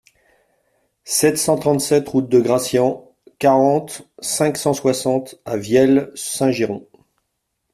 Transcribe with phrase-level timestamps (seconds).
[1.05, 6.87] sept cent trente-sept route de Gracian, quarante, cinq cent soixante à Vielle-Saint-Girons